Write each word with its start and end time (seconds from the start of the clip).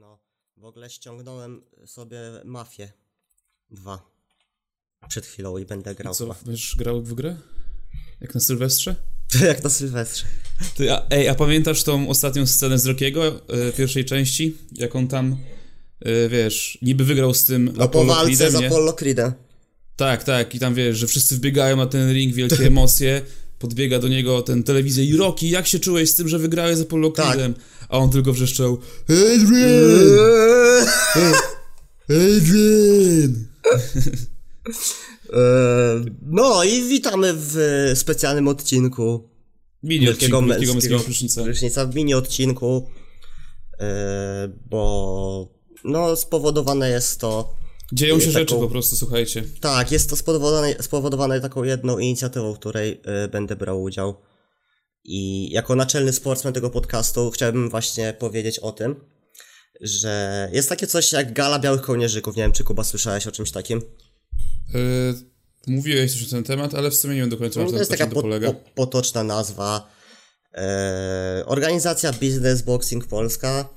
No, 0.00 0.18
w 0.56 0.64
ogóle 0.64 0.90
ściągnąłem 0.90 1.62
sobie 1.86 2.18
Mafię 2.44 2.92
2 3.70 4.10
przed 5.08 5.26
chwilą 5.26 5.58
i 5.58 5.64
będę 5.64 5.94
grał. 5.94 6.14
Co, 6.14 6.24
chyba. 6.24 6.36
będziesz 6.46 6.76
grał 6.76 7.02
w 7.02 7.14
grę? 7.14 7.36
Jak 8.20 8.34
na 8.34 8.40
Sylwestrze? 8.40 8.96
Jak 9.48 9.64
na 9.64 9.70
Sylwestrze. 9.70 10.26
Ty, 10.74 10.92
a, 10.92 11.06
ej, 11.10 11.28
a 11.28 11.34
pamiętasz 11.34 11.82
tą 11.82 12.08
ostatnią 12.08 12.46
scenę 12.46 12.78
z 12.78 12.86
Rockiego, 12.86 13.48
e, 13.48 13.72
pierwszej 13.72 14.04
części? 14.04 14.56
Jak 14.72 14.96
on 14.96 15.08
tam, 15.08 15.36
e, 16.00 16.28
wiesz, 16.28 16.78
niby 16.82 17.04
wygrał 17.04 17.34
z 17.34 17.44
tym 17.44 17.64
No 17.64 17.72
po 17.72 17.82
Apollo 17.84 18.14
walce 18.14 18.36
Creedem, 18.36 18.62
z? 18.62 18.64
Apollo 18.64 18.92
Creedem. 18.92 19.32
Tak, 19.96 20.24
tak, 20.24 20.54
i 20.54 20.58
tam 20.58 20.74
wiesz, 20.74 20.98
że 20.98 21.06
wszyscy 21.06 21.36
wbiegają 21.36 21.76
na 21.76 21.86
ten 21.86 22.12
ring, 22.12 22.34
wielkie 22.34 22.66
emocje, 22.72 23.22
podbiega 23.58 23.98
do 23.98 24.08
niego 24.08 24.42
ten 24.42 24.62
telewizor 24.62 25.04
i 25.04 25.16
Rocky, 25.16 25.46
jak 25.46 25.66
się 25.66 25.78
czułeś 25.78 26.10
z 26.10 26.14
tym, 26.14 26.28
że 26.28 26.38
wygrałeś 26.38 26.76
z 26.76 26.80
Apollo 26.80 27.10
Tak. 27.10 27.38
A 27.88 27.98
on 27.98 28.10
tylko 28.10 28.32
wrzeszczał 28.32 28.78
Adrian! 29.08 30.88
Adrian! 32.08 33.46
Eee, 35.32 36.04
No 36.22 36.64
i 36.64 36.82
witamy 36.88 37.32
w 37.36 37.56
specjalnym 37.94 38.48
odcinku 38.48 39.28
Mini 39.82 40.06
Wielkiego 40.06 40.38
odcinku, 40.38 40.48
wielkiego 40.48 40.74
męskiego 40.74 40.74
męskiego 40.74 41.00
prysznica. 41.00 41.42
prysznica 41.42 41.86
w 41.86 41.94
mini 41.94 42.14
odcinku, 42.14 42.88
eee, 43.78 43.88
bo 44.70 45.48
no 45.84 46.16
spowodowane 46.16 46.90
jest 46.90 47.20
to 47.20 47.54
Dzieją 47.92 48.20
się 48.20 48.26
taką- 48.26 48.38
rzeczy 48.38 48.54
po 48.54 48.68
prostu, 48.68 48.96
słuchajcie. 48.96 49.44
Tak, 49.60 49.92
jest 49.92 50.10
to 50.10 50.16
spowodowane, 50.16 50.74
spowodowane 50.82 51.40
taką 51.40 51.64
jedną 51.64 51.98
inicjatywą, 51.98 52.54
w 52.54 52.58
której 52.58 53.00
y, 53.24 53.28
będę 53.28 53.56
brał 53.56 53.82
udział. 53.82 54.16
I 55.04 55.50
jako 55.52 55.76
naczelny 55.76 56.12
sportsman 56.12 56.52
tego 56.52 56.70
podcastu 56.70 57.30
chciałbym 57.30 57.70
właśnie 57.70 58.14
powiedzieć 58.18 58.58
o 58.58 58.72
tym, 58.72 58.96
że 59.80 60.48
jest 60.52 60.68
takie 60.68 60.86
coś 60.86 61.12
jak 61.12 61.32
Gala 61.32 61.58
Białych 61.58 61.82
Kołnierzyków. 61.82 62.36
Nie 62.36 62.42
wiem, 62.42 62.52
czy 62.52 62.64
Kuba 62.64 62.84
słyszałeś 62.84 63.26
o 63.26 63.32
czymś 63.32 63.50
takim. 63.50 63.82
E, 64.74 64.78
mówiłeś 65.66 66.12
coś 66.12 66.22
na 66.22 66.28
ten 66.28 66.44
temat, 66.44 66.74
ale 66.74 66.90
w 66.90 66.94
sumie 66.96 67.14
nie 67.14 67.20
wiem 67.20 67.30
do 67.30 67.36
końca, 67.36 67.60
No, 67.60 67.66
na 67.66 67.72
to 67.72 67.78
jest 67.78 67.90
taka 67.90 68.06
po, 68.06 68.22
polega. 68.22 68.52
po, 68.52 68.60
potoczna 68.74 69.24
nazwa. 69.24 69.90
E, 70.54 71.42
organizacja 71.46 72.12
Business 72.12 72.62
Boxing 72.62 73.06
Polska 73.06 73.68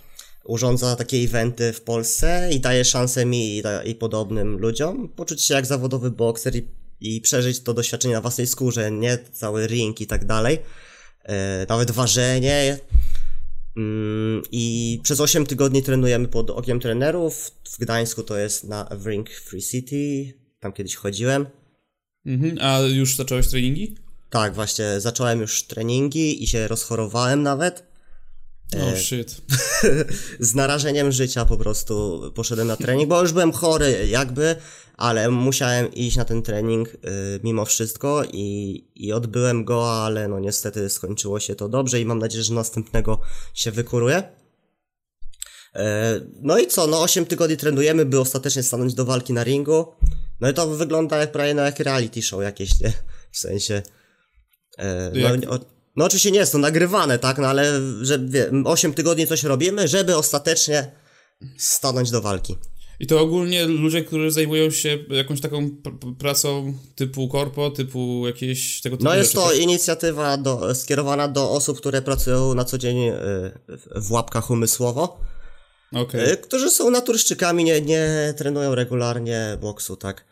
urządza 0.46 0.96
takie 0.96 1.18
eventy 1.18 1.74
w 1.74 1.82
Polsce 1.82 2.50
i 2.54 2.60
daje 2.60 2.86
szansę 2.86 3.26
mi 3.26 3.58
i, 3.58 3.64
i 3.86 3.96
podobnym 3.96 4.58
ludziom 4.58 5.10
poczuć 5.10 5.42
się 5.42 5.54
jak 5.54 5.66
zawodowy 5.66 6.12
bokser 6.12 6.56
i, 6.56 6.68
i 7.02 7.22
przeżyć 7.22 7.60
to 7.60 7.74
doświadczenie 7.74 8.14
na 8.14 8.22
własnej 8.22 8.48
skórze, 8.48 8.92
nie 8.92 9.18
cały 9.32 9.68
ring 9.68 10.02
i 10.02 10.08
tak 10.08 10.26
dalej. 10.26 10.60
E, 11.24 11.66
nawet 11.70 11.92
ważenie. 11.92 12.80
Mm, 13.78 14.42
I 14.52 15.00
przez 15.04 15.20
8 15.20 15.46
tygodni 15.46 15.84
trenujemy 15.84 16.28
pod 16.28 16.50
okiem 16.50 16.80
trenerów. 16.80 17.52
W 17.64 17.78
Gdańsku 17.80 18.24
to 18.24 18.38
jest 18.38 18.64
na 18.64 18.90
Ring 19.06 19.30
Free 19.30 19.62
City. 19.62 20.34
Tam 20.60 20.74
kiedyś 20.74 20.96
chodziłem. 20.96 21.46
Mhm. 22.26 22.58
A 22.62 22.80
już 22.80 23.16
zacząłeś 23.16 23.48
treningi? 23.48 23.96
Tak, 24.30 24.54
właśnie 24.54 25.00
zacząłem 25.00 25.42
już 25.42 25.64
treningi 25.64 26.44
i 26.44 26.48
się 26.48 26.68
rozchorowałem 26.68 27.44
nawet. 27.44 27.89
Oh, 28.78 28.96
shit. 28.98 29.42
Z 30.40 30.56
narażeniem 30.56 31.12
życia 31.12 31.46
po 31.46 31.58
prostu 31.58 32.22
poszedłem 32.36 32.68
na 32.68 32.78
trening, 32.78 33.10
bo 33.10 33.22
już 33.22 33.32
byłem 33.32 33.52
chory 33.52 34.08
jakby, 34.08 34.56
ale 34.98 35.30
musiałem 35.30 35.94
iść 35.94 36.18
na 36.18 36.26
ten 36.26 36.42
trening 36.42 36.88
y, 36.94 36.98
mimo 37.44 37.66
wszystko 37.66 38.24
i, 38.34 38.84
i 38.96 39.14
odbyłem 39.14 39.66
go, 39.66 40.04
ale 40.04 40.28
no 40.28 40.40
niestety 40.40 40.90
skończyło 40.90 41.40
się 41.40 41.56
to 41.56 41.70
dobrze 41.70 42.02
i 42.02 42.06
mam 42.06 42.20
nadzieję, 42.20 42.44
że 42.44 42.54
następnego 42.54 43.20
się 43.54 43.72
wykuruję. 43.72 44.24
E, 45.76 46.22
No 46.42 46.58
i 46.60 46.68
co, 46.68 46.88
no 46.88 47.02
8 47.02 47.26
tygodni 47.26 47.58
trenujemy, 47.58 48.06
by 48.06 48.20
ostatecznie 48.20 48.64
stanąć 48.64 48.94
do 48.94 49.06
walki 49.06 49.34
na 49.34 49.44
ringu. 49.44 49.88
No 50.42 50.50
i 50.50 50.54
to 50.54 50.68
wygląda 50.68 51.18
jak 51.18 51.32
prawie 51.32 51.54
no 51.54 51.62
jak 51.62 51.80
reality 51.80 52.22
show 52.22 52.42
jakieś, 52.44 52.80
nie? 52.80 52.94
W 53.32 53.38
sensie... 53.38 53.82
e, 54.78 55.12
No, 55.14 55.20
Jak- 55.20 55.52
o, 55.52 55.60
no 56.00 56.06
oczywiście 56.06 56.32
nie 56.32 56.40
jest 56.40 56.52
to 56.52 56.58
nagrywane, 56.58 57.20
tak, 57.20 57.38
no 57.38 57.48
ale 57.48 57.82
że 58.02 58.20
wie, 58.20 58.52
8 58.66 58.94
tygodni 58.94 59.28
coś 59.28 59.44
robimy, 59.44 59.88
żeby 59.88 60.18
ostatecznie 60.18 60.92
stanąć 61.58 62.12
do 62.12 62.22
walki. 62.22 62.56
I 63.00 63.08
to 63.08 63.20
ogólnie 63.22 63.66
ludzie, 63.66 64.04
którzy 64.04 64.32
zajmują 64.32 64.72
się 64.72 64.98
jakąś 65.10 65.42
taką 65.42 65.68
pr- 65.68 66.00
pr- 66.00 66.16
pracą 66.18 66.74
typu 66.96 67.28
korpo, 67.28 67.70
typu 67.72 68.24
jakieś 68.28 68.82
tego 68.82 68.98
typu 68.98 69.10
No 69.10 69.16
jest 69.16 69.32
rzeczy, 69.32 69.44
to 69.46 69.50
tak? 69.52 69.60
inicjatywa 69.60 70.38
do, 70.38 70.76
skierowana 70.76 71.28
do 71.28 71.52
osób, 71.52 71.78
które 71.78 72.02
pracują 72.02 72.54
na 72.54 72.66
co 72.66 72.78
dzień 72.78 72.98
y, 73.08 73.12
w- 73.96 74.12
łapkach 74.12 74.50
umysłowo, 74.50 75.20
Okej. 75.94 76.32
y, 76.32 76.38
którzy 76.38 76.70
są 76.70 76.90
naturszczykami, 76.90 77.64
nie, 77.64 77.82
nie 77.82 78.34
trenują 78.38 78.76
regularnie 78.76 79.58
boksu, 79.62 79.96
tak. 79.96 80.26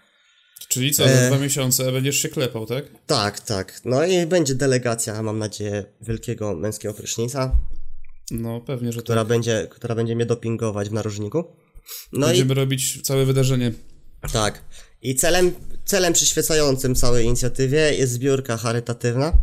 Czyli 0.68 0.92
co, 0.94 1.06
E. 1.06 1.16
za 1.22 1.28
dwa 1.28 1.38
miesiące 1.44 1.92
będziesz 1.92 2.16
się 2.18 2.30
klepał, 2.30 2.66
tak? 2.66 2.86
Tak, 3.06 3.40
tak. 3.40 3.82
No 3.86 4.06
i 4.06 4.26
będzie 4.26 4.56
delegacja, 4.56 5.24
mam 5.24 5.40
nadzieję, 5.40 5.86
wielkiego 6.02 6.56
męskiego 6.56 6.94
prysznica, 6.94 7.56
No, 8.32 8.62
pewnie, 8.62 8.92
że 8.92 9.02
która 9.02 9.22
tak. 9.22 9.28
będzie, 9.28 9.68
która 9.72 9.96
będzie 9.96 10.16
mnie 10.16 10.26
dopingować 10.26 10.90
w 10.90 10.94
narożniku. 10.94 11.44
No 12.12 12.28
i 12.28 12.30
Będziemy 12.30 12.54
robić 12.54 13.02
całe 13.02 13.26
wydarzenie. 13.26 13.74
Tak. 14.34 14.62
I 15.02 15.16
celem, 15.16 15.54
celem 15.86 16.14
przyświecającym 16.14 16.96
całej 16.96 17.26
inicjatywie 17.26 17.94
jest 17.94 18.14
zbiórka 18.14 18.58
charytatywna, 18.58 19.34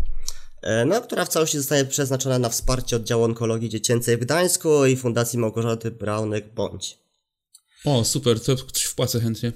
e, 0.62 0.84
no, 0.84 1.00
która 1.00 1.24
w 1.24 1.28
całości 1.28 1.58
zostanie 1.58 1.84
przeznaczona 1.84 2.38
na 2.38 2.48
wsparcie 2.48 2.97
oddziału 2.97 3.24
onkologii 3.24 3.69
dziecięcej 3.69 4.16
w 4.16 4.20
Gdańsku 4.20 4.86
i 4.86 4.97
Fundacji 4.97 5.38
Małgorzaty 5.38 5.91
Braunek-Bądź. 5.91 6.98
O, 7.84 8.04
super, 8.04 8.41
to 8.41 8.56
ktoś 8.56 8.82
wpłacę 8.82 9.20
chętnie. 9.20 9.53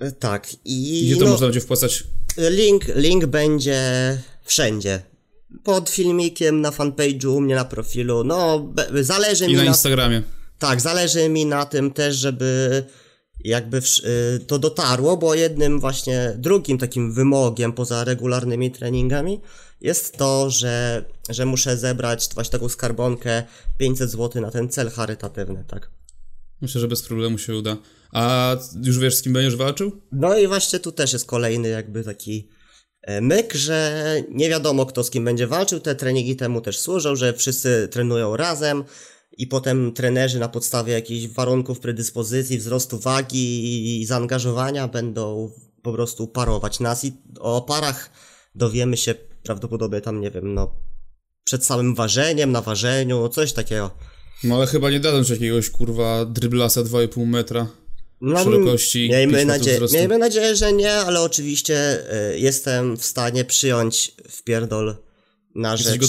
E, 0.00 0.12
Tak. 0.12 0.46
I 0.64 1.02
Gdzie 1.06 1.16
to 1.16 1.24
no, 1.24 1.30
można 1.30 1.46
będzie 1.46 1.60
wpłacać? 1.60 2.04
link, 2.36 2.84
link 2.94 3.26
będzie 3.26 3.82
wszędzie. 4.44 5.02
Pod 5.64 5.90
filmikiem, 5.90 6.60
na 6.60 6.70
fanpage'u, 6.70 7.26
u 7.26 7.40
mnie 7.40 7.54
na 7.54 7.64
profilu. 7.64 8.24
No, 8.24 8.58
be, 8.60 9.04
zależy 9.04 9.44
I 9.44 9.48
mi 9.48 9.54
na 9.54 9.62
na 9.62 9.68
Instagramie. 9.68 10.22
Tak, 10.58 10.80
zależy 10.80 11.28
mi 11.28 11.46
na 11.46 11.66
tym 11.66 11.90
też, 11.90 12.16
żeby 12.16 12.84
jakby 13.44 13.78
y, 13.78 14.40
to 14.46 14.58
dotarło, 14.58 15.16
bo 15.16 15.34
jednym 15.34 15.80
właśnie 15.80 16.34
drugim 16.36 16.78
takim 16.78 17.12
wymogiem 17.12 17.72
poza 17.72 18.04
regularnymi 18.04 18.70
treningami 18.70 19.40
jest 19.80 20.16
to, 20.16 20.50
że, 20.50 21.04
że 21.28 21.46
muszę 21.46 21.76
zebrać 21.76 22.28
właśnie 22.34 22.52
taką 22.52 22.68
skarbonkę 22.68 23.42
500 23.78 24.10
zł 24.10 24.42
na 24.42 24.50
ten 24.50 24.68
cel 24.68 24.90
charytatywny, 24.90 25.64
tak. 25.68 25.90
Myślę, 26.60 26.80
że 26.80 26.88
bez 26.88 27.02
problemu 27.02 27.38
się 27.38 27.56
uda. 27.56 27.76
A 28.12 28.56
już 28.82 28.98
wiesz, 28.98 29.14
z 29.14 29.22
kim 29.22 29.32
będziesz 29.32 29.56
walczył? 29.56 30.00
No 30.12 30.38
i 30.38 30.46
właśnie 30.46 30.78
tu 30.78 30.92
też 30.92 31.12
jest 31.12 31.26
kolejny 31.26 31.68
jakby 31.68 32.04
taki 32.04 32.48
e, 33.02 33.20
myk, 33.20 33.54
że 33.54 34.04
nie 34.30 34.48
wiadomo 34.48 34.86
kto 34.86 35.04
z 35.04 35.10
kim 35.10 35.24
będzie 35.24 35.46
walczył, 35.46 35.80
te 35.80 35.94
treningi 35.94 36.36
temu 36.36 36.60
też 36.60 36.78
służą, 36.78 37.16
że 37.16 37.32
wszyscy 37.32 37.88
trenują 37.90 38.36
razem 38.36 38.84
i 39.38 39.46
potem 39.46 39.92
trenerzy 39.92 40.38
na 40.38 40.48
podstawie 40.48 40.92
jakichś 40.92 41.34
warunków 41.34 41.80
predyspozycji, 41.80 42.58
wzrostu 42.58 42.98
wagi 42.98 44.00
i 44.00 44.06
zaangażowania 44.06 44.88
będą 44.88 45.52
po 45.82 45.92
prostu 45.92 46.28
parować 46.28 46.80
nas 46.80 47.04
i 47.04 47.12
o 47.40 47.62
parach 47.62 48.10
dowiemy 48.54 48.96
się 48.96 49.14
prawdopodobnie 49.42 50.00
tam, 50.00 50.20
nie 50.20 50.30
wiem, 50.30 50.54
no 50.54 50.74
przed 51.44 51.64
samym 51.64 51.94
ważeniem, 51.94 52.52
na 52.52 52.60
ważeniu, 52.60 53.28
coś 53.28 53.52
takiego. 53.52 53.90
No 54.44 54.56
ale 54.56 54.66
chyba 54.66 54.90
nie 54.90 55.00
dadzą 55.00 55.24
ci 55.24 55.32
jakiegoś 55.32 55.70
kurwa 55.70 56.24
dryblasa 56.24 56.80
2,5 56.82 57.26
metra 57.26 57.66
No, 58.20 58.44
szerokości. 58.44 59.08
Miejmy 59.10 59.32
5 59.32 59.46
metrów 59.46 59.58
nadzieję, 59.58 59.76
wzrostu. 59.76 59.96
miejmy 59.96 60.18
nadzieję, 60.18 60.56
że 60.56 60.72
nie, 60.72 60.92
ale 60.92 61.20
oczywiście 61.20 61.98
y, 62.32 62.38
jestem 62.38 62.96
w 62.96 63.04
stanie 63.04 63.44
przyjąć 63.44 64.12
wpierdol 64.30 64.96
na 65.54 65.76
rzecz, 65.76 66.00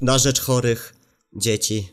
na 0.00 0.18
rzecz 0.18 0.40
chorych 0.40 0.94
dzieci. 1.36 1.88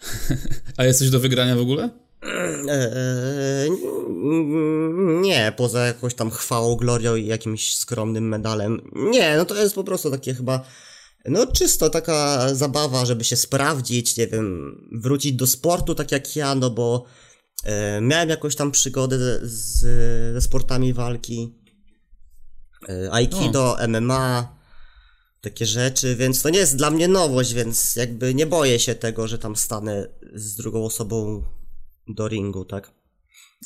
A 0.76 0.84
jesteś 0.84 1.10
do 1.10 1.20
wygrania 1.20 1.56
w 1.56 1.60
ogóle? 1.60 1.90
Eee, 2.22 3.66
n- 3.68 5.20
nie, 5.22 5.52
poza 5.56 5.86
jakąś 5.86 6.14
tam 6.14 6.30
chwałą, 6.30 6.76
glorią 6.76 7.16
i 7.16 7.26
jakimś 7.26 7.76
skromnym 7.76 8.28
medalem. 8.28 8.90
Nie, 8.94 9.36
no 9.36 9.44
to 9.44 9.62
jest 9.62 9.74
po 9.74 9.84
prostu 9.84 10.10
takie 10.10 10.34
chyba, 10.34 10.64
no 11.24 11.46
czysto 11.46 11.90
taka 11.90 12.48
zabawa, 12.54 13.06
żeby 13.06 13.24
się 13.24 13.36
sprawdzić, 13.36 14.16
nie 14.16 14.26
wiem, 14.26 14.76
wrócić 14.92 15.32
do 15.32 15.46
sportu 15.46 15.94
tak 15.94 16.12
jak 16.12 16.36
ja, 16.36 16.54
no 16.54 16.70
bo 16.70 17.04
e, 17.64 18.00
miałem 18.00 18.28
jakąś 18.28 18.56
tam 18.56 18.70
przygodę 18.70 19.18
z, 19.42 19.80
ze 20.34 20.40
sportami 20.40 20.92
walki. 20.92 21.54
E, 22.88 23.12
Aikido, 23.12 23.76
MMA, 23.88 24.60
takie 25.40 25.66
rzeczy, 25.66 26.16
więc 26.16 26.42
to 26.42 26.50
nie 26.50 26.58
jest 26.58 26.76
dla 26.76 26.90
mnie 26.90 27.08
nowość, 27.08 27.54
więc 27.54 27.96
jakby 27.96 28.34
nie 28.34 28.46
boję 28.46 28.78
się 28.78 28.94
tego, 28.94 29.28
że 29.28 29.38
tam 29.38 29.56
stanę 29.56 30.08
z 30.34 30.54
drugą 30.54 30.84
osobą 30.84 31.42
do 32.08 32.28
ringu, 32.28 32.64
tak? 32.64 32.92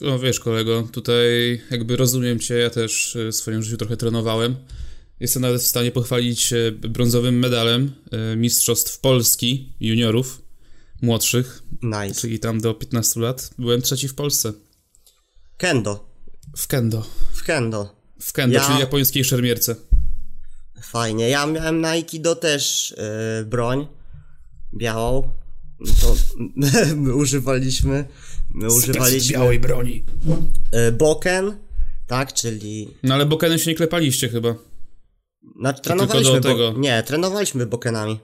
No 0.01 0.19
wiesz 0.19 0.41
kolego, 0.41 0.89
tutaj 0.93 1.61
jakby 1.71 1.97
rozumiem 1.97 2.41
cię, 2.41 2.55
ja 2.55 2.71
też 2.71 3.19
w 3.33 3.35
swoim 3.35 3.63
życiu 3.63 3.77
trochę 3.77 3.97
trenowałem. 3.97 4.57
Jestem 5.21 5.43
nawet 5.43 5.63
w 5.63 5.67
stanie 5.67 5.91
pochwalić 5.91 6.55
brązowym 6.73 7.39
medalem 7.39 7.93
y, 8.33 8.37
Mistrzostw 8.37 9.01
Polski 9.01 9.73
juniorów. 9.81 10.43
młodszych, 11.03 11.63
Nice. 11.83 12.21
czyli 12.21 12.39
tam 12.39 12.61
do 12.61 12.75
15 12.75 13.21
lat, 13.21 13.51
byłem 13.59 13.83
trzeci 13.83 14.09
w 14.09 14.15
Polsce. 14.15 14.53
Kendo. 15.57 16.09
W 16.57 16.67
kendo. 16.67 17.07
W 17.35 17.43
kendo. 17.43 17.97
W 18.21 18.33
kendo, 18.33 18.55
Ja- 18.59 18.67
czyli 18.67 18.79
japońskiej 18.81 19.25
szermierce. 19.25 19.77
Fajnie. 20.83 21.29
Ja 21.29 21.47
miałem 21.47 21.81
na 21.81 21.89
Aikido 21.89 22.37
też 22.37 22.95
yy, 23.39 23.45
broń 23.45 23.87
białą. 24.77 25.31
To 26.01 26.17
my 26.97 27.15
używaliśmy. 27.15 28.05
My 28.55 28.73
używaliśmy 28.73 29.33
białej 29.39 29.61
broni. 29.61 30.05
yy, 30.73 30.93
boken, 30.93 31.57
tak, 32.07 32.33
czyli. 32.33 32.89
No 33.03 33.15
ale 33.15 33.27
bokenem 33.27 33.59
się 33.59 33.71
nie 33.71 33.77
klepaliście 33.77 34.29
chyba. 34.29 34.55
Znaczy, 35.61 35.83
trenowaliśmy. 35.83 36.41
do 36.41 36.49
tego. 36.49 36.73
Bo... 36.73 36.79
Nie, 36.79 37.03
trenowaliśmy 37.03 37.67
bokenami. 37.67 38.21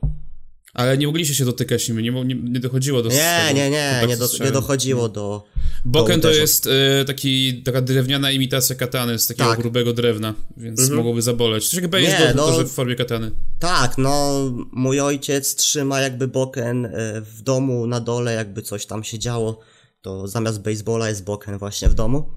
Ale 0.74 0.98
nie 0.98 1.06
mogliście 1.06 1.34
się 1.34 1.44
dotykać 1.44 1.88
nimi, 1.88 2.02
nie, 2.02 2.10
nie, 2.24 2.34
nie 2.34 2.60
dochodziło 2.60 3.02
do 3.02 3.08
Nie, 3.08 3.40
nie, 3.54 3.70
nie, 3.70 3.98
kontaktu 4.00 4.06
nie, 4.08 4.16
do, 4.38 4.44
nie 4.44 4.52
dochodziło 4.52 5.08
do. 5.08 5.44
Boken 5.84 6.20
do 6.20 6.28
to 6.28 6.34
jest 6.34 6.66
e, 7.00 7.04
taki, 7.04 7.62
taka 7.62 7.82
drewniana 7.82 8.30
imitacja 8.30 8.76
katany 8.76 9.18
z 9.18 9.26
takiego 9.26 9.50
Tak. 9.50 9.58
grubego 9.60 9.92
drewna, 9.92 10.34
więc 10.56 10.80
Mhm. 10.80 10.96
mogłoby 10.96 11.22
zaboleć. 11.22 11.68
Coś 11.68 11.74
jak 11.74 11.88
baseball, 11.90 12.28
Nie, 12.28 12.34
no- 12.34 12.64
w 12.64 12.70
formie 12.72 12.94
katany. 12.94 13.30
Tak, 13.58 13.98
no, 13.98 14.40
mój 14.72 15.00
ojciec 15.00 15.54
trzyma 15.54 16.00
jakby 16.00 16.28
boken 16.28 16.86
e, 16.86 16.90
w 17.20 17.42
domu 17.42 17.86
na 17.86 18.00
dole, 18.00 18.34
jakby 18.34 18.62
coś 18.62 18.86
tam 18.86 19.04
się 19.04 19.18
działo. 19.18 19.60
To 20.02 20.28
zamiast 20.28 20.62
baseballa 20.62 21.08
jest 21.08 21.24
boken 21.24 21.58
właśnie 21.58 21.88
w 21.88 21.94
domu. 21.94 22.30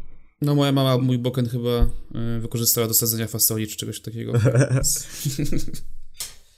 No 0.44 0.56
moja 0.56 0.72
mama 0.72 0.98
mój 0.98 1.18
boken 1.18 1.50
chyba 1.50 1.70
e, 2.16 2.40
wykorzystała 2.40 2.88
do 2.88 2.94
sadzenia 2.94 3.28
fasoli 3.28 3.68
czy 3.68 3.78
czegoś 3.78 4.02
takiego. 4.02 4.34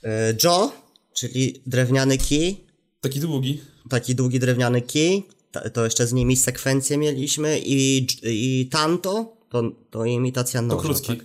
E, 0.04 0.34
Joe, 0.44 0.72
czyli 1.14 1.62
drewniany 1.66 2.18
kij, 2.18 2.64
Taki 3.00 3.20
długi. 3.20 3.60
taki 3.90 4.14
długi 4.14 4.40
drewniany 4.40 4.82
kij, 4.82 5.26
ta- 5.52 5.70
to 5.70 5.84
jeszcze 5.84 6.06
z 6.06 6.12
nimi 6.12 6.36
sekwencję 6.36 6.98
mieliśmy 6.98 7.60
i, 7.64 8.06
i 8.22 8.68
tanto, 8.72 9.36
to, 9.50 9.62
to 9.90 10.04
imitacja 10.04 10.60
To 10.60 10.66
noża. 10.66 10.82
krótki. 10.82 11.06
Tak? 11.16 11.24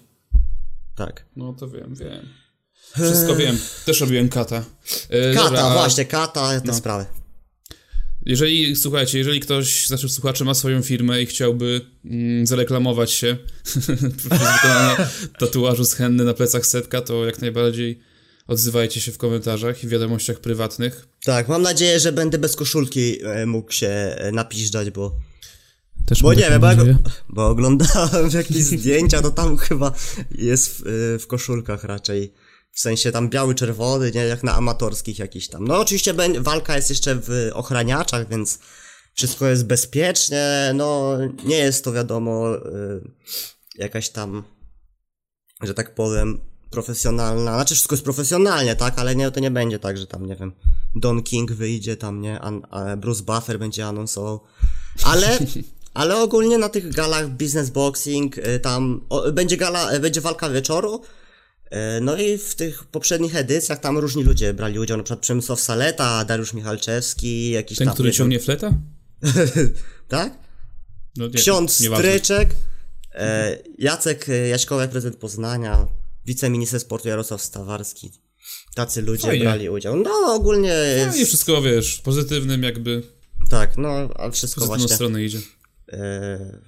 tak. 0.95 1.25
No 1.35 1.53
to 1.53 1.69
wiem, 1.69 1.95
wiem. 1.95 2.25
Wszystko 2.93 3.35
wiem. 3.35 3.57
Też 3.85 4.01
robiłem 4.01 4.29
kata. 4.29 4.63
E, 5.09 5.33
Kata, 5.33 5.45
dobra, 5.49 5.73
właśnie, 5.73 6.05
kata, 6.05 6.59
te 6.61 6.67
no. 6.67 6.73
sprawy. 6.73 7.05
Jeżeli, 8.25 8.75
słuchajcie, 8.75 9.17
jeżeli 9.17 9.39
ktoś 9.39 9.87
z 9.87 9.89
naszych 9.89 10.11
słuchaczy 10.11 10.45
ma 10.45 10.53
swoją 10.53 10.81
firmę 10.81 11.21
i 11.21 11.25
chciałby 11.25 11.81
mm, 12.05 12.47
zareklamować 12.47 13.11
się 13.11 13.37
przez 14.17 14.29
wykonanie 14.29 15.09
tatuażu 15.39 15.85
z 15.85 15.93
henny 15.93 16.23
na 16.23 16.33
plecach 16.33 16.65
setka, 16.65 17.01
to 17.01 17.25
jak 17.25 17.41
najbardziej 17.41 17.99
odzywajcie 18.47 19.01
się 19.01 19.11
w 19.11 19.17
komentarzach 19.17 19.83
i 19.83 19.87
wiadomościach 19.87 20.39
prywatnych. 20.39 21.07
Tak, 21.23 21.47
mam 21.47 21.61
nadzieję, 21.61 21.99
że 21.99 22.11
będę 22.11 22.37
bez 22.37 22.55
koszulki 22.55 23.25
e, 23.25 23.45
mógł 23.45 23.71
się 23.71 23.87
e, 23.87 24.31
napiżdżać, 24.31 24.89
bo 24.91 25.15
Też 26.05 26.21
Bo 26.21 26.33
nie 26.33 26.49
wiem, 26.49 26.61
bo, 26.61 27.09
bo 27.29 27.47
oglądałem 27.47 28.29
jakieś 28.33 28.57
zdjęcia, 28.57 29.21
to 29.21 29.31
tam 29.31 29.57
chyba 29.67 29.93
jest 30.31 30.69
w, 30.69 30.87
y, 30.87 31.19
w 31.19 31.27
koszulkach 31.27 31.83
raczej. 31.83 32.33
W 32.71 32.79
sensie 32.79 33.11
tam 33.11 33.29
biały, 33.29 33.55
czerwony, 33.55 34.11
nie 34.11 34.21
jak 34.21 34.43
na 34.43 34.53
amatorskich 34.55 35.19
jakiś 35.19 35.47
tam. 35.47 35.67
No 35.67 35.79
oczywiście 35.79 36.13
walka 36.39 36.75
jest 36.75 36.89
jeszcze 36.89 37.15
w 37.15 37.49
ochraniaczach, 37.53 38.29
więc 38.29 38.59
wszystko 39.13 39.47
jest 39.47 39.65
bezpiecznie. 39.65 40.71
No 40.73 41.17
nie 41.43 41.57
jest 41.57 41.83
to 41.83 41.91
wiadomo 41.91 42.55
y, 42.55 42.61
jakaś 43.75 44.09
tam, 44.09 44.43
że 45.61 45.73
tak 45.73 45.95
powiem, 45.95 46.41
profesjonalna. 46.69 47.55
Znaczy 47.55 47.75
wszystko 47.75 47.95
jest 47.95 48.03
profesjonalnie, 48.03 48.75
tak, 48.75 48.99
ale 48.99 49.15
nie, 49.15 49.31
to 49.31 49.39
nie 49.39 49.51
będzie 49.51 49.79
tak, 49.79 49.97
że 49.97 50.07
tam, 50.07 50.25
nie 50.25 50.35
wiem, 50.35 50.53
Don 50.95 51.23
King 51.23 51.51
wyjdzie 51.51 51.97
tam, 51.97 52.21
nie, 52.21 52.39
an, 52.39 52.61
Bruce 52.97 53.23
Buffer 53.23 53.59
będzie 53.59 53.87
anonsował. 53.87 54.39
Ale, 55.03 55.39
ale 55.93 56.21
ogólnie 56.21 56.57
na 56.57 56.69
tych 56.69 56.93
galach 56.93 57.29
business 57.29 57.69
boxing 57.69 58.37
y, 58.37 58.59
tam 58.59 59.05
o, 59.09 59.31
będzie 59.31 59.57
gala, 59.57 59.99
będzie 59.99 60.21
walka 60.21 60.49
wieczoru. 60.49 61.01
Y, 61.73 62.01
No 62.01 62.17
i 62.17 62.37
w 62.37 62.55
tych 62.55 62.83
poprzednich 62.83 63.35
edycjach 63.35 63.79
tam 63.79 63.97
różni 63.97 64.23
ludzie 64.23 64.53
brali 64.53 64.79
udział, 64.79 64.97
na 64.97 65.03
przykład 65.03 65.19
Przemysław 65.19 65.59
Saleta, 65.61 66.25
Dariusz 66.25 66.53
Michalczewski, 66.53 67.49
jakiś 67.51 67.77
Ten, 67.77 67.87
tam... 67.87 67.93
który 67.93 68.11
ciągnie 68.11 68.39
fleta? 68.39 68.73
tak? 70.07 70.33
No, 71.17 71.27
nie, 71.27 71.33
Ksiądz. 71.33 71.73
Stryczek, 71.73 72.55
e, 73.13 73.57
Jacek 73.77 74.29
e, 74.29 74.47
Jaśkowiak, 74.47 74.89
prezydent 74.89 75.17
Poznania, 75.19 75.87
wiceminister 76.25 76.79
sportu 76.79 77.07
Jarosław 77.07 77.41
Stawarski. 77.41 78.11
Tacy 78.75 79.01
ludzie 79.01 79.27
Fajnie. 79.27 79.43
brali 79.43 79.69
udział. 79.69 79.97
No 79.97 80.33
ogólnie 80.33 80.69
No 80.69 81.05
jest, 81.05 81.17
i 81.19 81.25
wszystko, 81.25 81.61
wiesz, 81.61 82.01
pozytywnym 82.01 82.63
jakby 82.63 83.03
tak, 83.49 83.77
no 83.77 83.89
a 84.15 84.31
wszystko 84.31 84.65
właśnie 84.65 84.87
stronę 84.87 85.23
idzie. 85.23 85.39
e, 85.93 86.61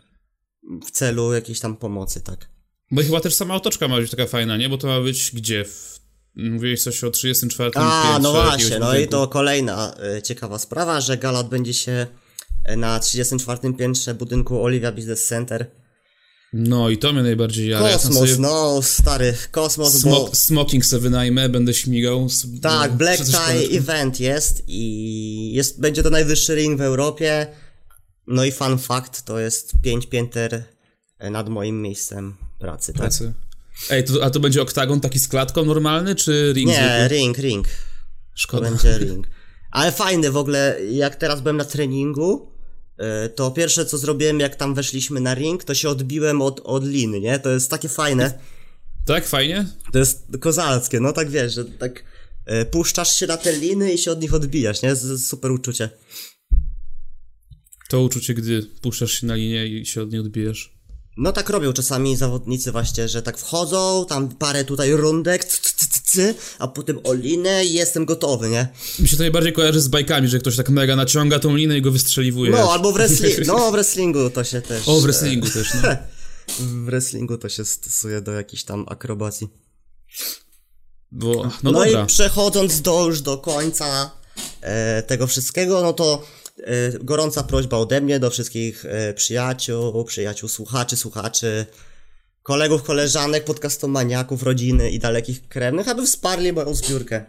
w 0.85 0.91
celu 0.91 1.33
jakiejś 1.33 1.59
tam 1.59 1.77
pomocy, 1.77 2.21
tak. 2.21 2.50
Bo 2.91 3.01
chyba 3.01 3.19
też 3.19 3.35
sama 3.35 3.56
otoczka 3.56 3.88
ma 3.88 3.97
być 3.97 4.12
taka 4.12 4.27
fajna, 4.27 4.57
nie? 4.57 4.69
Bo 4.69 4.77
to 4.77 4.88
ma 4.88 5.01
być 5.01 5.31
gdzie? 5.33 5.65
W... 5.65 6.00
Mówiłeś 6.35 6.83
coś 6.83 7.03
o 7.03 7.12
34 7.12 7.71
A, 7.75 8.19
no 8.21 8.31
właśnie, 8.31 8.80
no 8.80 8.97
i 8.97 9.07
to 9.07 9.27
kolejna 9.27 9.95
e, 10.18 10.21
ciekawa 10.21 10.59
sprawa, 10.59 11.01
że 11.01 11.18
gala 11.18 11.39
odbędzie 11.39 11.74
się 11.74 12.07
e, 12.65 12.77
na 12.77 13.00
34 13.00 13.74
piętrze 13.74 14.13
budynku 14.13 14.63
Olivia 14.63 14.91
Business 14.91 15.27
Center. 15.27 15.71
No 16.53 16.89
i 16.89 16.97
to 16.97 17.13
mnie 17.13 17.24
najbardziej 17.24 17.69
jara. 17.69 17.89
Ja 17.89 17.94
Kosmos, 17.94 18.15
sobie 18.15 18.35
no 18.39 18.81
stary, 18.81 19.33
kosmos, 19.51 19.94
bo... 19.94 20.00
smok, 20.00 20.38
smoking 20.38 20.86
sobie 20.86 21.01
wynajmę, 21.01 21.50
będę 21.50 21.74
śmigał. 21.74 22.27
Tak, 22.62 22.91
no, 22.91 22.97
Black 22.97 23.24
Tie. 23.25 23.77
Event 23.77 24.19
jest 24.19 24.63
i 24.68 25.53
jest, 25.53 25.79
będzie 25.79 26.03
to 26.03 26.09
najwyższy 26.09 26.56
ring 26.56 26.77
w 26.77 26.81
Europie. 26.81 27.47
No 28.27 28.45
i 28.45 28.51
fun 28.51 28.77
fact, 28.77 29.25
to 29.25 29.39
jest 29.39 29.74
5 29.81 30.07
pięter 30.07 30.63
nad 31.31 31.50
moim 31.50 31.81
miejscem 31.81 32.36
pracy, 32.60 32.94
tak? 32.94 33.02
Pracy. 33.02 33.34
Ej, 33.90 34.04
to, 34.04 34.24
a 34.24 34.30
to 34.30 34.40
będzie 34.40 34.62
oktagon 34.62 35.00
taki 35.02 35.20
z 35.20 35.28
klatką 35.28 35.66
normalny, 35.66 36.16
czy 36.16 36.54
ring 36.56 36.70
Nie, 36.70 36.75
zwykły? 36.75 37.18
ring, 37.18 37.38
ring. 37.38 37.68
To 37.68 37.74
Szkoda. 38.36 38.70
będzie 38.70 38.98
ring. 38.98 39.28
Ale 39.72 39.92
fajny 39.92 40.31
w 40.31 40.38
ogóle, 40.38 40.78
jak 40.92 41.16
teraz 41.16 41.42
byłem 41.42 41.58
na 41.58 41.66
treningu, 41.66 42.52
y, 43.25 43.30
to 43.30 43.52
pierwsze 43.52 43.86
co 43.86 43.98
zrobiłem, 43.98 44.40
jak 44.40 44.56
tam 44.56 44.74
weszliśmy 44.75 45.20
na 45.20 45.34
ring, 45.34 45.64
to 45.64 45.74
się 45.74 45.90
odbiłem 45.90 46.42
od, 46.42 46.60
od 46.64 46.86
liny, 46.86 47.20
nie? 47.20 47.40
To 47.40 47.50
jest 47.50 47.70
takie 47.70 47.90
fajne. 47.90 48.40
Tak, 49.06 49.28
fajnie? 49.28 49.66
To 49.92 50.00
jest 50.00 50.25
kozackie, 50.40 51.00
no 51.00 51.14
tak 51.14 51.30
wiesz, 51.30 51.54
że 51.54 51.66
tak 51.66 52.04
y, 52.62 52.66
puszczasz 52.66 53.16
się 53.16 53.28
na 53.28 53.38
te 53.38 53.58
liny 53.58 53.94
i 53.94 53.98
się 53.98 54.12
od 54.12 54.22
nich 54.22 54.34
odbijasz, 54.34 54.81
nie? 54.81 54.96
Super 55.18 55.52
uczucie. 55.52 55.90
To 57.90 58.02
uczucie, 58.02 58.34
gdy 58.34 58.64
puszczasz 58.81 59.12
się 59.12 59.27
na 59.27 59.36
linię 59.36 59.68
i 59.68 59.86
się 59.86 60.01
od 60.01 60.12
niej 60.12 60.22
odbijesz. 60.22 60.74
No 61.17 61.32
tak 61.32 61.50
robią 61.50 61.74
czasami 61.74 62.15
zawodnicy 62.15 62.72
właśnie, 62.72 63.08
że 63.08 63.22
tak 63.22 63.38
wchodzą, 63.38 64.05
tam 64.10 64.29
parę 64.29 64.63
tutaj 64.65 64.91
rundek, 64.91 65.46
c, 65.46 65.58
c, 65.62 65.74
c, 65.89 66.00
c, 66.03 66.34
a 66.60 66.67
potem 66.67 67.00
o 67.03 67.13
linę 67.13 67.65
i 67.65 67.74
jestem 67.74 68.05
gotowy, 68.05 68.50
nie? 68.50 68.67
Mi 69.00 69.08
się 69.08 69.17
to 69.17 69.24
najbardziej 69.24 69.53
kojarzy 69.53 69.82
z 69.82 69.88
bajkami, 69.88 70.27
że 70.27 70.39
ktoś 70.39 70.55
tak 70.55 70.70
mega 70.70 70.96
naciąga 70.96 71.39
tą 71.39 71.55
linę 71.55 71.77
i 71.77 71.82
go 71.82 71.91
wystrzeliwuje. 71.91 72.51
No, 72.51 72.72
albo 72.74 72.91
w 72.91 72.93
wrestlingu, 72.93 73.41
no 73.48 73.70
w 73.70 73.72
wrestlingu 73.72 74.29
to 74.29 74.43
się 74.43 74.62
też... 74.62 74.88
O, 74.88 75.00
w 75.00 75.03
wrestlingu 75.03 75.50
też, 75.50 75.74
no. 75.74 75.89
W 76.60 76.86
wrestlingu 76.86 77.38
to 77.38 77.50
się 77.50 77.65
stosuje 77.65 78.22
do 78.22 78.32
jakichś 78.32 78.63
tam 78.63 78.86
akrobacji. 78.89 79.48
Bo, 81.12 81.34
no, 81.34 81.51
No, 81.63 81.72
dobra. 81.72 82.03
i 82.03 82.05
przechodząc 82.05 82.82
do, 82.82 83.05
już 83.08 83.22
do 83.22 83.38
końca 83.38 84.12
e, 84.62 85.03
tego 85.03 85.27
wszystkiego, 85.27 85.82
no 85.82 85.93
to 85.93 86.24
gorąca 87.01 87.43
prośba 87.43 87.77
ode 87.77 88.01
mnie 88.01 88.19
do 88.19 88.29
wszystkich 88.29 88.86
e, 88.86 89.13
przyjaciół, 89.13 90.05
przyjaciół 90.05 90.50
słuchaczy, 90.50 90.98
słuchaczy, 90.98 91.65
kolegów, 92.43 92.83
koleżanek, 92.83 93.43
podcastomaniaków, 93.43 94.43
rodziny 94.43 94.91
i 94.91 95.00
dalekich 95.00 95.48
krewnych, 95.48 95.88
aby 95.88 96.05
wsparli 96.05 96.53
moją 96.53 96.75
zbiórkę 96.75 97.25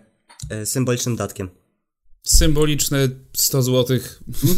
e, 0.50 0.66
symbolicznym 0.66 1.16
datkiem. 1.16 1.50
Symboliczne 2.22 3.08
100 3.36 3.62
zł. 3.62 3.98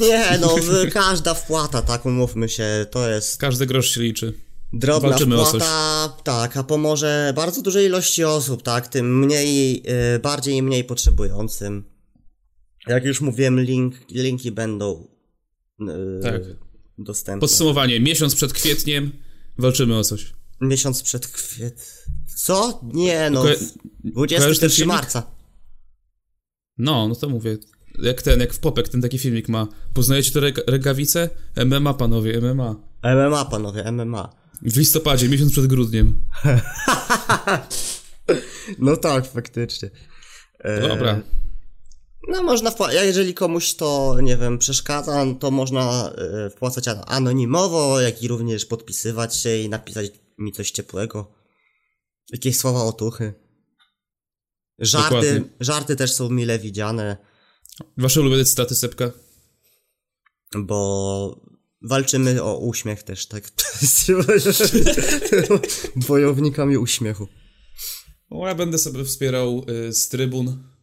Nie, 0.00 0.24
no 0.40 0.54
każda 0.92 1.34
wpłata, 1.34 1.82
tak 1.82 2.06
umówmy 2.06 2.48
się, 2.48 2.86
to 2.90 3.10
jest 3.10 3.38
Każdy 3.38 3.66
grosz 3.66 3.90
się 3.90 4.00
liczy. 4.00 4.34
Drobna 4.72 5.08
Walczymy 5.08 5.36
wpłata, 5.36 6.16
tak, 6.24 6.56
a 6.56 6.62
pomoże 6.62 7.32
bardzo 7.36 7.62
dużej 7.62 7.86
ilości 7.86 8.24
osób, 8.24 8.62
tak, 8.62 8.88
tym 8.88 9.18
mniej, 9.18 9.82
bardziej 10.22 10.54
i 10.54 10.62
mniej 10.62 10.84
potrzebującym. 10.84 11.95
Jak 12.86 13.04
już 13.04 13.20
mówiłem, 13.20 13.60
link, 13.60 13.94
linki 14.10 14.52
będą 14.52 15.08
y, 15.80 15.84
Tak. 16.22 16.42
dostępne. 16.98 17.40
Podsumowanie. 17.40 18.00
Miesiąc 18.00 18.34
przed 18.34 18.52
kwietniem 18.52 19.12
walczymy 19.58 19.96
o 19.98 20.04
coś. 20.04 20.32
Miesiąc 20.60 21.02
przed 21.02 21.26
kwiet... 21.26 22.04
Co? 22.36 22.80
Nie, 22.94 23.30
no, 23.30 23.42
Ko- 23.42 23.48
w- 23.48 24.14
kojarzysz 24.14 24.58
ten 24.58 24.68
21 24.68 24.70
filmik? 24.70 24.94
marca. 24.94 25.26
No, 26.78 27.08
no 27.08 27.14
to 27.14 27.28
mówię. 27.28 27.58
Jak 28.02 28.22
ten, 28.22 28.40
jak 28.40 28.52
w 28.54 28.58
Popek, 28.58 28.88
ten 28.88 29.02
taki 29.02 29.18
filmik 29.18 29.48
ma. 29.48 29.68
Poznajecie 29.94 30.32
te 30.32 30.40
ręk- 30.40 30.62
rękawice? 30.66 31.30
MMA, 31.66 31.94
panowie, 31.94 32.40
MMA. 32.40 32.76
MMA, 33.02 33.44
panowie, 33.44 33.92
MMA. 33.92 34.32
W 34.62 34.76
listopadzie, 34.76 35.28
miesiąc 35.28 35.52
przed 35.52 35.66
grudniem. 35.66 36.20
No 38.78 38.96
tak, 38.96 39.26
faktycznie. 39.26 39.90
E, 40.58 40.88
Dobra. 40.88 41.20
No 42.28 42.42
można, 42.42 42.70
wpła- 42.70 42.92
ja 42.92 43.04
jeżeli 43.04 43.34
komuś 43.34 43.74
to, 43.74 44.16
nie 44.22 44.36
wiem, 44.36 44.58
przeszkadza, 44.58 45.24
no 45.24 45.34
to 45.34 45.50
można 45.50 46.12
e, 46.18 46.50
wpłacać 46.50 46.88
an- 46.88 47.02
anonimowo, 47.06 48.00
jak 48.00 48.22
i 48.22 48.28
również 48.28 48.66
podpisywać 48.66 49.36
się 49.36 49.56
i 49.56 49.68
napisać 49.68 50.10
mi 50.38 50.52
coś 50.52 50.70
ciepłego. 50.70 51.32
Jakieś 52.32 52.56
słowa 52.58 52.84
otuchy. 52.84 53.34
Żarty, 54.78 55.08
Dokładnie. 55.14 55.42
żarty 55.60 55.96
też 55.96 56.12
są 56.12 56.30
mile 56.30 56.58
widziane, 56.58 57.16
Wasze 57.96 58.20
ulubione 58.20 58.44
cytaty, 58.44 58.74
Sepka? 58.74 59.10
bo 60.58 61.40
walczymy 61.82 62.42
o 62.42 62.58
uśmiech 62.58 63.02
też, 63.02 63.26
tak? 63.26 63.44
Wojownikami 66.08 66.76
uśmiechu. 66.76 67.28
O, 68.30 68.48
ja 68.48 68.54
będę 68.54 68.78
sobie 68.78 69.04
wspierał 69.04 69.64
y, 69.88 69.92
z 69.92 70.08
trybun. 70.08 70.75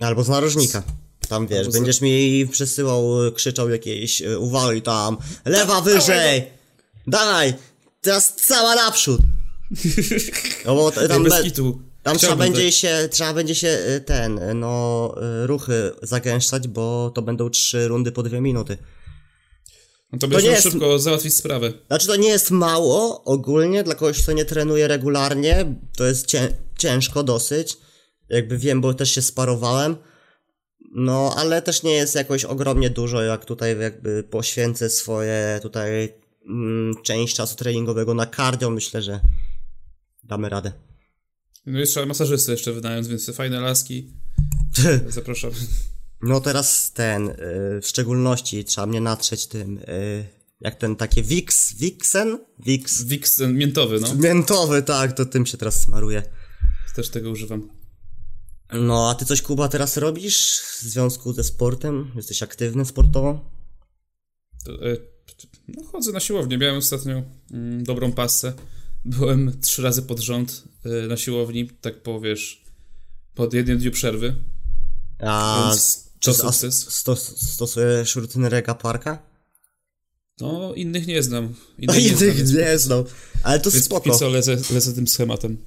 Albo 0.00 0.24
z 0.24 0.28
narożnika. 0.28 0.82
Tam 1.28 1.46
wiesz, 1.46 1.58
Albo 1.58 1.70
z- 1.70 1.74
będziesz 1.74 2.00
mi 2.00 2.46
przesyłał, 2.52 3.26
y, 3.26 3.32
krzyczał 3.32 3.70
jakieś 3.70 4.22
y, 4.22 4.38
uwagi 4.38 4.82
tam. 4.82 5.16
Lewa 5.44 5.80
wyżej! 5.80 6.44
Dawaj! 7.06 7.54
Teraz 8.00 8.34
cała 8.46 8.74
naprzód! 8.74 9.20
No 10.66 10.74
bo 10.74 10.90
Tam 11.08 11.24
be, 11.24 11.30
tam 12.02 12.18
trzeba 12.18 12.36
będzie 12.36 12.64
tak. 12.64 12.74
się, 12.74 13.08
trzeba 13.10 13.34
będzie 13.34 13.54
się 13.54 13.68
y, 13.68 14.00
ten, 14.00 14.40
no, 14.54 15.14
ruchy 15.44 15.92
zagęszczać, 16.02 16.68
bo 16.68 17.12
to 17.14 17.22
będą 17.22 17.50
trzy 17.50 17.88
rundy 17.88 18.12
po 18.12 18.22
dwie 18.22 18.40
minuty. 18.40 18.78
No 20.12 20.18
to 20.18 20.28
będziesz 20.28 20.44
nie 20.44 20.50
jest- 20.50 20.62
szybko 20.62 20.98
załatwić 20.98 21.34
sprawę. 21.36 21.72
Znaczy 21.86 22.06
to 22.06 22.16
nie 22.16 22.28
jest 22.28 22.50
mało 22.50 23.24
ogólnie 23.24 23.82
dla 23.84 23.94
kogoś, 23.94 24.22
kto 24.22 24.32
nie 24.32 24.44
trenuje 24.44 24.88
regularnie. 24.88 25.74
To 25.96 26.06
jest 26.06 26.26
cię, 26.26 26.48
ciężko 26.78 27.22
dosyć. 27.22 27.76
Jakby 28.30 28.58
wiem, 28.58 28.80
bo 28.80 28.94
też 28.94 29.14
się 29.14 29.22
sparowałem. 29.22 29.96
No, 30.94 31.34
ale 31.36 31.62
też 31.62 31.82
nie 31.82 31.92
jest 31.92 32.14
jakoś 32.14 32.44
ogromnie 32.44 32.90
dużo, 32.90 33.22
jak 33.22 33.44
tutaj 33.44 33.78
jakby 33.80 34.22
poświęcę 34.22 34.90
swoje 34.90 35.58
tutaj 35.62 36.14
mm, 36.46 36.94
część 37.02 37.36
czasu 37.36 37.56
treningowego 37.56 38.14
na 38.14 38.26
cardio. 38.26 38.70
Myślę, 38.70 39.02
że 39.02 39.20
damy 40.24 40.48
radę. 40.48 40.72
No 41.66 41.78
jeszcze 41.78 42.06
masażysty 42.06 42.52
jeszcze 42.52 42.72
wynając, 42.72 43.08
więc 43.08 43.30
fajne 43.30 43.60
laski. 43.60 44.12
Zapraszam. 45.08 45.50
No 46.22 46.40
teraz 46.40 46.92
ten, 46.92 47.28
y, 47.28 47.34
w 47.82 47.86
szczególności 47.86 48.64
trzeba 48.64 48.86
mnie 48.86 49.00
natrzeć 49.00 49.46
tym, 49.46 49.78
y, 49.78 50.26
jak 50.60 50.74
ten 50.74 50.96
takie 50.96 51.22
Wix, 51.22 51.74
Wixen? 51.74 52.38
Wix. 52.58 53.02
Wix 53.02 53.36
ten 53.36 53.56
miętowy, 53.56 54.00
no. 54.00 54.14
Miętowy, 54.14 54.82
tak, 54.82 55.12
to 55.12 55.26
tym 55.26 55.46
się 55.46 55.58
teraz 55.58 55.80
smaruje. 55.80 56.22
Też 56.96 57.08
tego 57.08 57.30
używam. 57.30 57.79
No, 58.72 59.10
a 59.10 59.14
ty 59.14 59.24
coś, 59.24 59.42
Kuba, 59.42 59.68
teraz 59.68 59.96
robisz 59.96 60.60
w 60.60 60.82
związku 60.82 61.32
ze 61.32 61.44
sportem? 61.44 62.12
Jesteś 62.16 62.42
aktywny 62.42 62.84
sportowo? 62.84 63.50
To, 64.64 64.72
e, 64.72 64.96
no, 65.68 65.84
chodzę 65.84 66.12
na 66.12 66.20
siłownię. 66.20 66.58
Miałem 66.58 66.76
ostatnio 66.76 67.22
mm, 67.50 67.84
dobrą 67.84 68.12
pasę. 68.12 68.52
Byłem 69.04 69.60
trzy 69.60 69.82
razy 69.82 70.02
pod 70.02 70.20
rząd 70.20 70.64
e, 70.84 71.06
na 71.06 71.16
siłowni, 71.16 71.68
tak 71.68 72.02
po, 72.02 72.20
wiesz, 72.20 72.64
po 73.34 73.48
jednym 73.52 73.78
dniu 73.78 73.90
przerwy. 73.90 74.34
A 75.18 75.64
Więc 75.68 76.10
to 76.20 76.30
a 76.30 76.34
sukces. 76.34 76.92
stos, 76.92 77.40
stosujesz 77.52 78.16
rutynę 78.16 78.48
Rega 78.48 78.74
Parka? 78.74 79.22
No, 80.40 80.74
innych 80.74 81.06
nie 81.06 81.22
znam. 81.22 81.54
No 81.78 81.94
Innych 81.94 81.96
nie 81.96 82.16
znam, 82.16 82.22
innych 82.24 82.36
więc, 82.36 82.52
nie 82.52 82.78
znam. 82.78 83.04
Ale 83.42 83.60
to 83.60 83.70
więc 83.70 83.84
spoko. 83.84 84.18
co 84.18 84.28
lecę, 84.28 84.56
lecę 84.70 84.92
tym 84.92 85.08
schematem. 85.08 85.58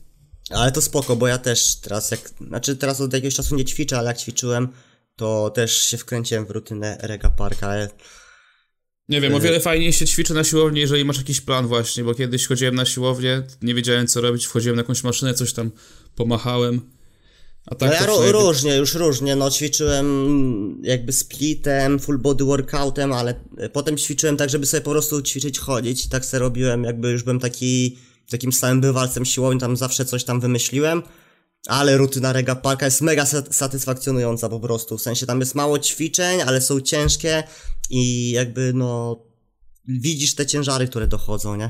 Ale 0.49 0.71
to 0.71 0.81
spoko, 0.81 1.15
bo 1.15 1.27
ja 1.27 1.37
też 1.37 1.75
teraz 1.75 2.11
jak, 2.11 2.29
znaczy 2.47 2.75
teraz 2.75 3.01
od 3.01 3.13
jakiegoś 3.13 3.35
czasu 3.35 3.55
nie 3.55 3.65
ćwiczę, 3.65 3.97
ale 3.97 4.07
jak 4.07 4.17
ćwiczyłem, 4.17 4.67
to 5.15 5.49
też 5.55 5.77
się 5.77 5.97
wkręciłem 5.97 6.45
w 6.45 6.51
rutynę 6.51 6.97
Rega 7.01 7.29
Parka. 7.29 7.67
ale- 7.67 7.89
Nie 9.09 9.21
wiem, 9.21 9.33
o 9.35 9.39
wiele 9.39 9.59
fajniej 9.59 9.93
się 9.93 10.05
ćwiczy 10.05 10.33
na 10.33 10.43
siłowni, 10.43 10.79
jeżeli 10.79 11.05
masz 11.05 11.17
jakiś 11.17 11.41
plan 11.41 11.67
właśnie, 11.67 12.03
bo 12.03 12.15
kiedyś 12.15 12.47
chodziłem 12.47 12.75
na 12.75 12.85
siłownię, 12.85 13.43
nie 13.61 13.73
wiedziałem 13.75 14.07
co 14.07 14.21
robić, 14.21 14.45
wchodziłem 14.45 14.75
na 14.75 14.81
jakąś 14.81 15.03
maszynę, 15.03 15.33
coś 15.33 15.53
tam 15.53 15.71
pomachałem. 16.15 16.81
A 17.65 17.75
tak 17.75 17.89
No 17.89 17.95
ja 17.95 18.05
ro, 18.05 18.31
różnie, 18.31 18.75
już 18.75 18.93
różnie, 18.93 19.35
no 19.35 19.51
ćwiczyłem 19.51 20.81
jakby 20.83 21.13
splitem, 21.13 21.99
full 21.99 22.17
body 22.17 22.43
workoutem, 22.43 23.13
ale 23.13 23.35
potem 23.73 23.97
ćwiczyłem 23.97 24.37
tak, 24.37 24.49
żeby 24.49 24.65
sobie 24.65 24.81
po 24.81 24.91
prostu 24.91 25.21
ćwiczyć, 25.21 25.59
chodzić 25.59 26.05
i 26.05 26.09
tak 26.09 26.25
sobie 26.25 26.39
robiłem, 26.39 26.83
jakby 26.83 27.11
już 27.11 27.23
byłem 27.23 27.39
taki, 27.39 27.97
takim 28.31 28.53
stałym 28.53 28.81
bywalcem 28.81 29.25
siłowni, 29.25 29.59
tam 29.59 29.77
zawsze 29.77 30.05
coś 30.05 30.23
tam 30.23 30.39
wymyśliłem, 30.39 31.03
ale 31.67 31.97
rutyna 31.97 32.33
Rega 32.33 32.55
Parka 32.55 32.85
jest 32.85 33.01
mega 33.01 33.23
sa- 33.23 33.53
satysfakcjonująca 33.53 34.49
po 34.49 34.59
prostu, 34.59 34.97
w 34.97 35.01
sensie 35.01 35.25
tam 35.25 35.39
jest 35.39 35.55
mało 35.55 35.79
ćwiczeń, 35.79 36.41
ale 36.41 36.61
są 36.61 36.81
ciężkie 36.81 37.43
i 37.89 38.31
jakby 38.31 38.71
no 38.75 39.19
widzisz 39.87 40.35
te 40.35 40.45
ciężary, 40.45 40.87
które 40.87 41.07
dochodzą, 41.07 41.55
nie? 41.55 41.69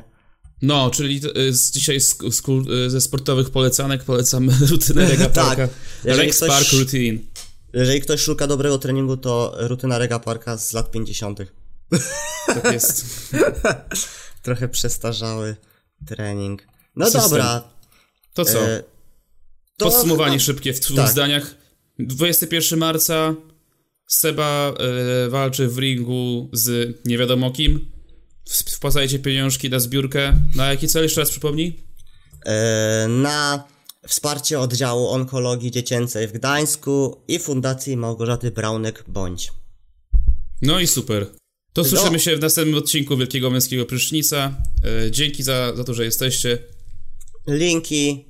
No, 0.61 0.89
czyli 0.89 1.21
y, 1.37 1.53
z, 1.53 1.71
dzisiaj 1.71 2.01
z, 2.01 2.17
z, 2.31 2.41
y, 2.69 2.89
ze 2.89 3.01
sportowych 3.01 3.49
polecanek 3.49 4.03
polecamy 4.03 4.53
rutynę 4.71 5.09
Rega 5.09 5.29
Tak. 5.29 5.45
Parka. 5.45 5.67
Jeżeli 6.05 6.25
Rex 6.27 6.37
ktoś- 6.37 6.49
Park 6.49 6.73
Routine. 6.73 7.19
Jeżeli 7.73 8.01
ktoś 8.01 8.21
szuka 8.21 8.47
dobrego 8.47 8.77
treningu, 8.77 9.17
to 9.17 9.55
rutyna 9.57 9.97
Rega 9.97 10.19
Parka 10.19 10.57
z 10.57 10.73
lat 10.73 10.91
50. 10.91 11.39
Tak 12.47 12.73
jest. 12.73 13.05
Trochę 14.43 14.69
przestarzały 14.69 15.55
trening. 16.07 16.67
No 16.95 17.05
System. 17.05 17.21
dobra. 17.21 17.63
To 18.33 18.45
co? 18.45 18.59
e, 18.69 18.83
to 19.77 19.85
Podsumowanie 19.85 20.31
chyba- 20.31 20.43
szybkie 20.43 20.73
w 20.73 20.79
dwóch 20.79 20.97
tak. 20.97 21.09
zdaniach. 21.11 21.55
21 21.99 22.79
marca 22.79 23.35
Seba 24.07 24.73
e, 25.25 25.29
walczy 25.29 25.67
w 25.67 25.77
ringu 25.77 26.49
z 26.53 26.97
nie 27.05 27.17
wiadomo 27.17 27.51
kim. 27.51 27.91
W- 28.49 28.71
Wpłacajcie 28.75 29.19
pieniążki 29.19 29.69
na 29.69 29.79
zbiórkę. 29.79 30.39
Na 30.55 30.69
jaki 30.69 30.87
cel 30.87 31.03
jeszcze 31.03 31.21
raz 31.21 31.29
przypomnij? 31.29 31.83
E, 32.45 33.07
na 33.09 33.63
wsparcie 34.07 34.59
oddziału 34.59 35.07
onkologii 35.07 35.71
dziecięcej 35.71 36.27
w 36.27 36.31
Gdańsku 36.31 37.21
i 37.27 37.39
Fundacji 37.39 37.97
Małgorzaty 37.97 38.51
Braunek-Bądź. 38.51 39.51
No 40.61 40.79
i 40.79 40.87
super. 40.87 41.27
To 41.73 41.81
No. 41.81 41.87
słyszymy 41.87 42.19
się 42.19 42.35
w 42.35 42.39
następnym 42.39 42.77
odcinku 42.77 43.17
Wielkiego 43.17 43.49
Męskiego 43.49 43.85
Prysznica. 43.85 44.57
E, 45.05 45.11
dzięki 45.11 45.43
za, 45.43 45.75
za 45.75 45.83
to, 45.83 45.93
że 45.93 46.05
jesteście. 46.05 46.57
Linki 47.47 48.25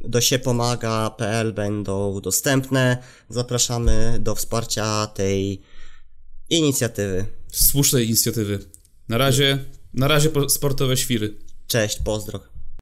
do 0.00 0.20
siepomaga.pl 0.20 1.52
będą 1.52 2.20
dostępne. 2.20 2.98
Zapraszamy 3.28 4.16
do 4.20 4.34
wsparcia 4.34 5.06
tej 5.06 5.60
inicjatywy. 6.50 7.26
Słusznej 7.52 8.06
inicjatywy. 8.06 8.58
Na 9.08 9.18
razie, 9.18 9.64
na 9.94 10.08
razie 10.08 10.30
po- 10.30 10.48
sportowe 10.48 10.96
świry. 10.96 11.36
Cześć, 11.66 11.98
pozdro. 12.04 12.40